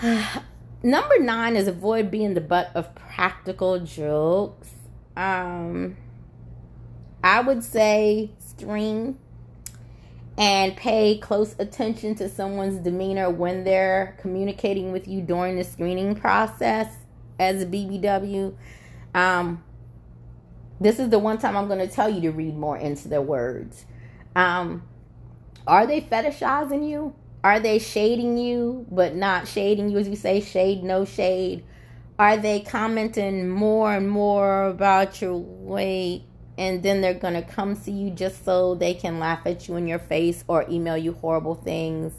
[0.84, 4.70] number nine is avoid being the butt of practical jokes.
[5.16, 5.96] Um,
[7.24, 9.18] I would say screen
[10.42, 16.16] and pay close attention to someone's demeanor when they're communicating with you during the screening
[16.16, 16.92] process
[17.38, 18.52] as a BBW.
[19.14, 19.62] Um,
[20.80, 23.22] this is the one time I'm going to tell you to read more into their
[23.22, 23.84] words.
[24.34, 24.82] Um,
[25.64, 27.14] are they fetishizing you?
[27.44, 31.62] Are they shading you, but not shading you as you say, shade, no shade?
[32.18, 36.24] Are they commenting more and more about your weight?
[36.58, 39.76] And then they're going to come see you just so they can laugh at you
[39.76, 42.12] in your face or email you horrible things.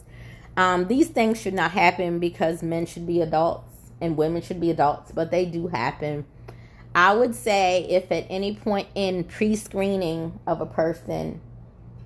[0.58, 3.70] Um, these things should not happen because men should be adults
[4.02, 6.26] and women should be adults, but they do happen.
[6.96, 11.42] I would say if at any point in pre screening of a person,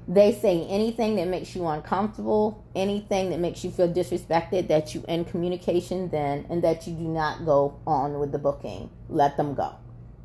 [0.08, 5.04] they say anything that makes you uncomfortable, anything that makes you feel disrespected, that you
[5.08, 9.54] end communication then, and that you do not go on with the booking, let them
[9.54, 9.76] go.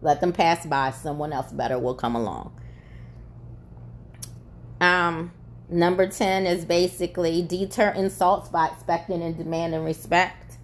[0.02, 0.90] Let them pass by.
[0.90, 2.52] Someone else better will come along.
[4.80, 5.32] Um,
[5.70, 10.58] number 10 is basically deter insults by expecting and demanding respect.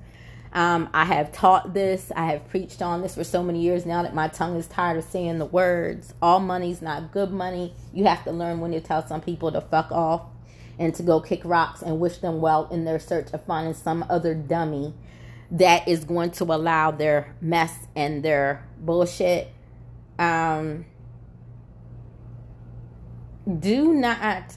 [0.52, 4.02] Um, I have taught this, I have preached on this for so many years now
[4.02, 6.14] that my tongue is tired of saying the words.
[6.20, 7.74] All money's not good money.
[7.92, 10.22] You have to learn when to tell some people to fuck off
[10.78, 14.04] and to go kick rocks and wish them well in their search of finding some
[14.08, 14.94] other dummy
[15.50, 19.52] that is going to allow their mess and their bullshit.
[20.18, 20.84] Um,
[23.58, 24.56] do not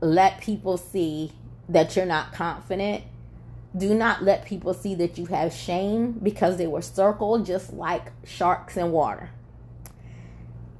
[0.00, 1.32] let people see
[1.68, 3.02] that you're not confident.
[3.76, 8.12] Do not let people see that you have shame because they were circled just like
[8.24, 9.30] sharks in water.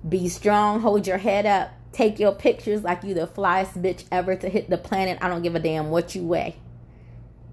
[0.09, 4.37] Be strong, hold your head up, take your pictures like you the flyest bitch ever
[4.37, 5.19] to hit the planet.
[5.21, 6.57] I don't give a damn what you weigh.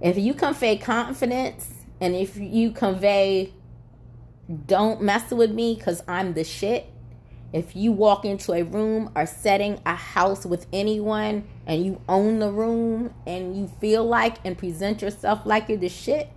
[0.03, 3.53] If you convey confidence and if you convey,
[4.65, 6.89] don't mess with me because I'm the shit.
[7.53, 12.39] If you walk into a room or setting a house with anyone and you own
[12.39, 16.29] the room and you feel like and present yourself like you're the shit,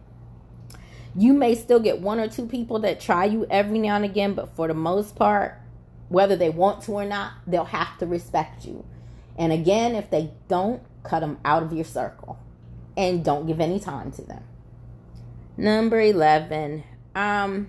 [1.17, 4.35] you may still get one or two people that try you every now and again,
[4.35, 5.59] but for the most part,
[6.09, 8.85] whether they want to or not, they'll have to respect you.
[9.37, 12.39] And again, if they don't, cut them out of your circle
[12.97, 14.43] and don't give any time to them.
[15.57, 16.85] Number 11.
[17.15, 17.69] Um,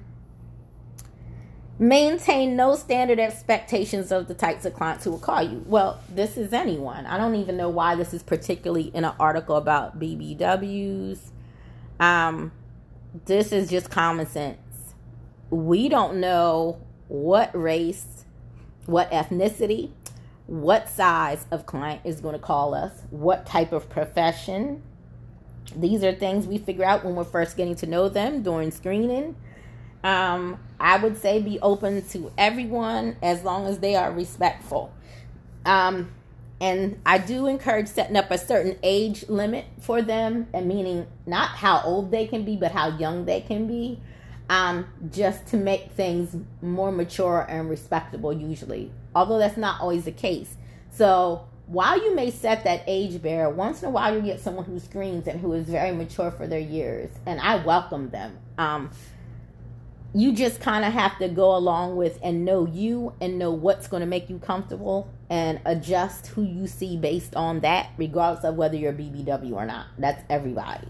[1.79, 5.63] maintain no standard expectations of the types of clients who will call you.
[5.67, 7.05] Well, this is anyone.
[7.05, 11.19] I don't even know why this is particularly in an article about BBWs.
[11.99, 12.51] Um,
[13.25, 14.57] this is just common sense.
[15.49, 18.25] We don't know what race,
[18.85, 19.91] what ethnicity,
[20.45, 24.81] what size of client is going to call us, what type of profession,
[25.75, 29.35] these are things we figure out when we're first getting to know them during screening.
[30.03, 34.93] Um, I would say be open to everyone as long as they are respectful.
[35.65, 36.11] Um,
[36.59, 41.49] and I do encourage setting up a certain age limit for them, and meaning not
[41.49, 43.99] how old they can be, but how young they can be,
[44.49, 48.91] um, just to make things more mature and respectable, usually.
[49.13, 50.55] Although that's not always the case.
[50.89, 54.65] So while you may set that age barrier, once in a while you get someone
[54.65, 58.37] who screens and who is very mature for their years, and I welcome them.
[58.57, 58.89] Um,
[60.13, 63.87] you just kind of have to go along with and know you and know what's
[63.87, 68.55] going to make you comfortable and adjust who you see based on that, regardless of
[68.55, 69.87] whether you're BBW or not.
[69.97, 70.87] That's everybody.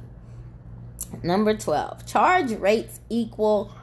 [1.24, 3.74] Number 12, charge rates equal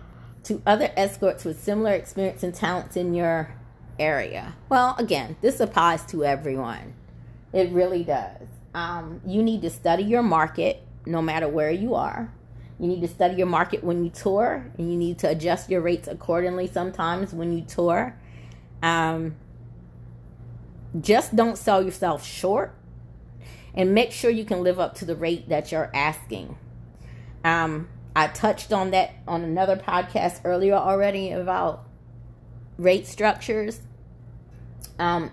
[0.45, 3.55] to other escorts with similar experience and talents in your
[3.99, 4.55] area.
[4.69, 6.95] Well, again, this applies to everyone.
[7.53, 8.47] It really does.
[8.75, 12.33] Um, you need to study your market no matter where you are.
[12.79, 15.81] You need to study your market when you tour, and you need to adjust your
[15.81, 18.19] rates accordingly sometimes when you tour.
[18.83, 19.37] Um,
[21.01, 22.75] just don't sell yourself short
[23.75, 26.57] and make sure you can live up to the rate that you're asking.
[27.45, 31.85] Um, I touched on that on another podcast earlier already about
[32.79, 33.81] rate structures.
[34.99, 35.33] Um,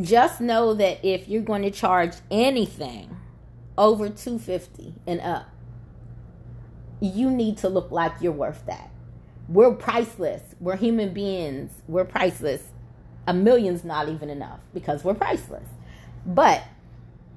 [0.00, 3.16] just know that if you're going to charge anything
[3.78, 5.48] over 250 and up,
[7.00, 8.90] you need to look like you're worth that.
[9.48, 10.42] We're priceless.
[10.60, 11.70] We're human beings.
[11.86, 12.62] We're priceless.
[13.26, 15.68] A million's not even enough because we're priceless.
[16.24, 16.64] But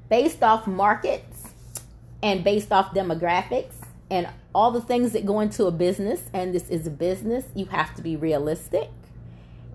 [0.09, 1.53] based off markets
[2.23, 3.75] and based off demographics
[4.09, 7.65] and all the things that go into a business, and this is a business, you
[7.65, 8.89] have to be realistic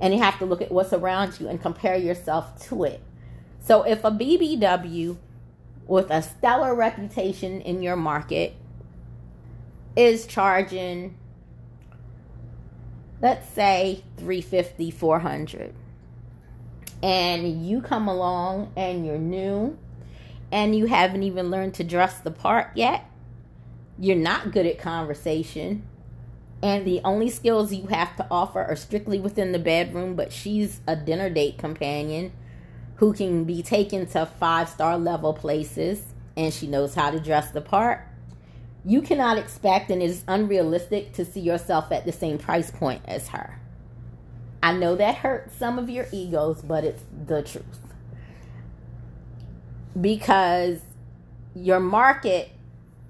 [0.01, 3.03] and you have to look at what's around you and compare yourself to it.
[3.61, 5.17] So if a BBW
[5.87, 8.55] with a stellar reputation in your market
[9.97, 11.17] is charging
[13.21, 15.75] let's say 350 400
[17.03, 19.79] and you come along and you're new
[20.51, 23.09] and you haven't even learned to dress the part yet
[23.99, 25.83] you're not good at conversation
[26.65, 30.81] and the only skills you have to offer are strictly within the bedroom but she's
[30.87, 32.33] a dinner date companion
[32.97, 37.51] who can be taken to five star level places and she knows how to dress
[37.51, 38.09] the part
[38.85, 43.03] you cannot expect and it is unrealistic to see yourself at the same price point
[43.07, 43.59] as her.
[44.63, 47.81] I know that hurts some of your egos, but it's the truth.
[49.99, 50.81] Because
[51.55, 52.51] your market,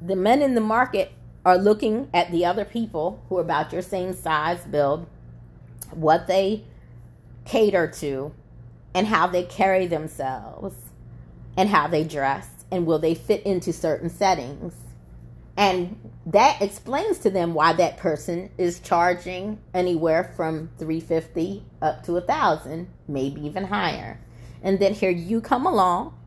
[0.01, 1.13] the men in the market
[1.45, 5.07] are looking at the other people who are about your same size build,
[5.91, 6.65] what they
[7.45, 8.33] cater to,
[8.95, 10.75] and how they carry themselves,
[11.57, 14.75] and how they dress, and will they fit into certain settings.
[15.57, 22.17] And that explains to them why that person is charging anywhere from 350 up to
[22.17, 24.19] a thousand maybe even higher.
[24.63, 26.19] And then here you come along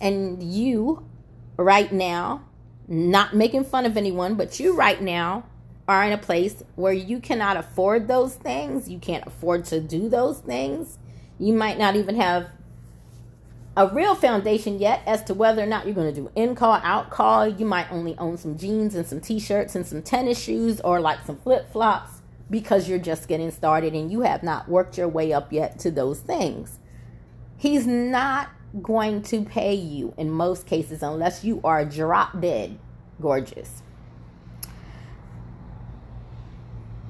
[0.00, 1.08] and you
[1.56, 2.44] right now
[2.88, 5.44] not making fun of anyone but you right now
[5.86, 10.08] are in a place where you cannot afford those things you can't afford to do
[10.08, 10.98] those things
[11.38, 12.48] you might not even have
[13.78, 16.80] a real foundation yet as to whether or not you're going to do in call,
[16.82, 17.46] out call.
[17.46, 21.00] You might only own some jeans and some t shirts and some tennis shoes or
[21.00, 22.20] like some flip flops
[22.50, 25.92] because you're just getting started and you have not worked your way up yet to
[25.92, 26.80] those things.
[27.56, 28.48] He's not
[28.82, 32.78] going to pay you in most cases unless you are drop dead
[33.20, 33.82] gorgeous.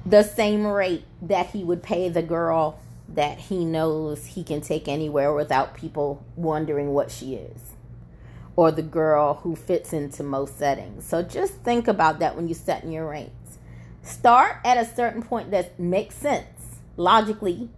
[0.05, 4.87] The same rate that he would pay the girl that he knows he can take
[4.87, 7.73] anywhere without people wondering what she is
[8.55, 11.05] or the girl who fits into most settings.
[11.05, 13.57] So just think about that when you're setting your rates.
[14.01, 17.69] Start at a certain point that makes sense logically.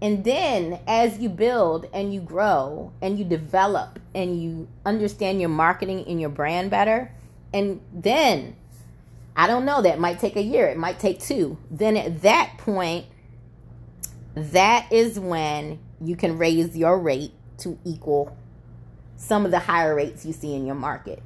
[0.00, 5.48] And then as you build and you grow and you develop and you understand your
[5.50, 7.12] marketing and your brand better,
[7.52, 8.54] and then
[9.34, 11.58] I don't know, that might take a year, it might take two.
[11.70, 13.06] Then at that point,
[14.34, 18.36] that is when you can raise your rate to equal
[19.16, 21.22] some of the higher rates you see in your market.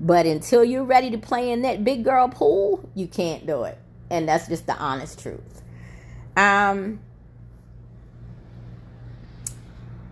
[0.00, 3.78] But until you're ready to play in that big girl pool, you can't do it.
[4.10, 5.62] And that's just the honest truth.
[6.36, 7.00] Um,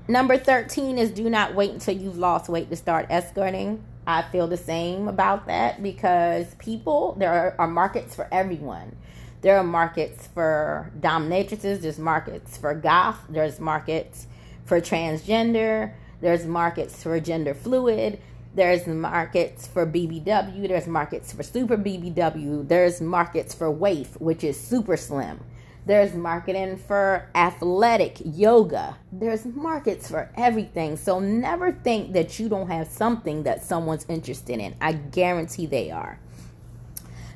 [0.08, 3.82] number 13 is do not wait until you've lost weight to start escorting.
[4.06, 8.96] I feel the same about that because people, there are, are markets for everyone.
[9.40, 14.26] There are markets for dominatrixes, there's markets for goth, there's markets
[14.64, 18.20] for transgender, there's markets for gender fluid,
[18.54, 24.58] there's markets for BBW, there's markets for super BBW, there's markets for waif, which is
[24.58, 25.40] super slim.
[25.86, 28.96] There's marketing for athletic yoga.
[29.12, 30.96] There's markets for everything.
[30.96, 34.74] So never think that you don't have something that someone's interested in.
[34.80, 36.18] I guarantee they are.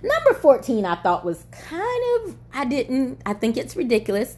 [0.03, 4.37] Number 14, I thought was kind of, I didn't, I think it's ridiculous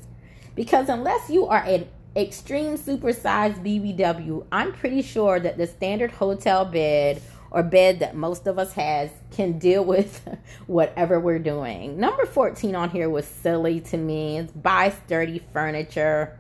[0.57, 1.87] because unless you are an
[2.17, 8.47] extreme supersized BBW, I'm pretty sure that the standard hotel bed or bed that most
[8.47, 10.29] of us has can deal with
[10.67, 11.99] whatever we're doing.
[11.99, 14.39] Number 14 on here was silly to me.
[14.39, 16.39] It's buy sturdy furniture.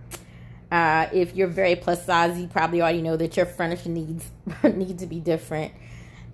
[0.70, 4.30] Uh, if you're very plus size, you probably already know that your furniture needs
[4.62, 5.72] need to be different.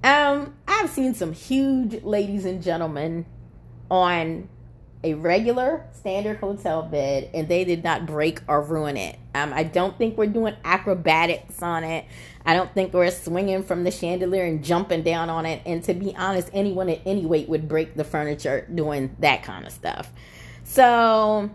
[0.05, 3.25] Um, I've seen some huge ladies and gentlemen
[3.91, 4.49] on
[5.05, 9.19] a regular standard hotel bed and they did not break or ruin it.
[9.35, 12.07] Um, I don't think we're doing acrobatics on it.
[12.45, 15.63] I don't think we're swinging from the chandelier and jumping down on it.
[15.67, 19.67] And to be honest, anyone at any weight would break the furniture doing that kind
[19.67, 20.11] of stuff.
[20.65, 21.51] So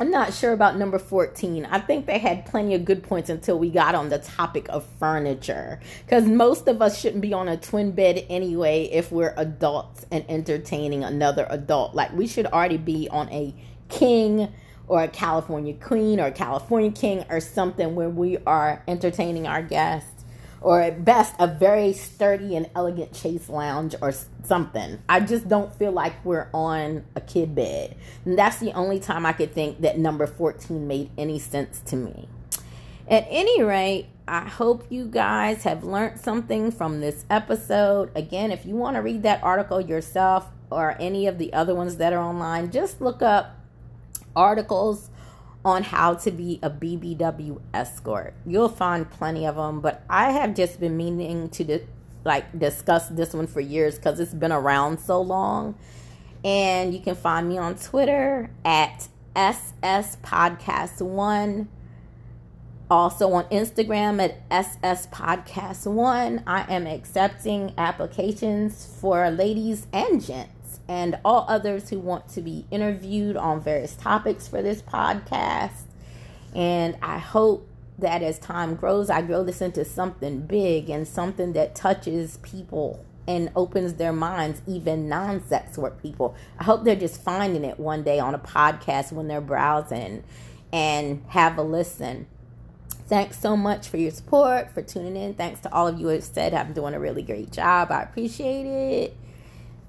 [0.00, 1.66] I'm not sure about number 14.
[1.66, 4.86] I think they had plenty of good points until we got on the topic of
[5.00, 5.80] furniture.
[6.04, 10.24] Because most of us shouldn't be on a twin bed anyway if we're adults and
[10.28, 11.96] entertaining another adult.
[11.96, 13.52] Like, we should already be on a
[13.88, 14.52] king
[14.86, 19.62] or a California queen or a California king or something where we are entertaining our
[19.62, 20.17] guests
[20.60, 24.12] or at best a very sturdy and elegant chaise lounge or
[24.44, 24.98] something.
[25.08, 27.96] I just don't feel like we're on a kid bed.
[28.24, 31.96] And that's the only time I could think that number 14 made any sense to
[31.96, 32.28] me.
[33.06, 38.10] At any rate, I hope you guys have learned something from this episode.
[38.14, 41.96] Again, if you want to read that article yourself or any of the other ones
[41.96, 43.56] that are online, just look up
[44.36, 45.08] articles
[45.68, 48.34] on how to be a BBW escort.
[48.46, 51.86] You'll find plenty of them, but I have just been meaning to di-
[52.24, 55.76] like discuss this one for years because it's been around so long.
[56.44, 61.68] And you can find me on Twitter at SS Podcast One.
[62.90, 66.42] Also on Instagram at SS Podcast One.
[66.46, 70.57] I am accepting applications for ladies and gents
[70.88, 75.82] and all others who want to be interviewed on various topics for this podcast.
[76.54, 77.68] And I hope
[77.98, 83.04] that as time grows, I grow this into something big and something that touches people
[83.26, 86.34] and opens their minds, even non sex work people.
[86.58, 90.24] I hope they're just finding it one day on a podcast when they're browsing
[90.72, 92.26] and have a listen.
[93.06, 95.34] Thanks so much for your support, for tuning in.
[95.34, 97.90] Thanks to all of you who said I'm doing a really great job.
[97.90, 99.16] I appreciate it.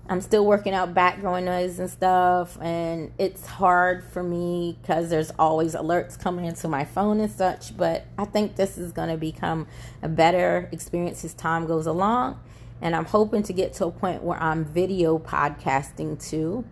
[0.09, 5.29] I'm still working out background noise and stuff, and it's hard for me because there's
[5.37, 7.77] always alerts coming into my phone and such.
[7.77, 9.67] But I think this is going to become
[10.01, 12.39] a better experience as time goes along,
[12.81, 16.65] and I'm hoping to get to a point where I'm video podcasting too.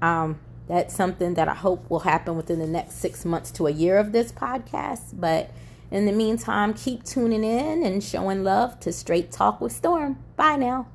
[0.00, 3.70] Um, that's something that I hope will happen within the next six months to a
[3.70, 5.10] year of this podcast.
[5.12, 5.50] But
[5.90, 10.18] in the meantime, keep tuning in and showing love to Straight Talk with Storm.
[10.36, 10.86] Bye now.